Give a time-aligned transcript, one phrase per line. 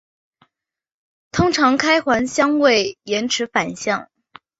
[1.31, 4.09] 通常开环相位延迟反相。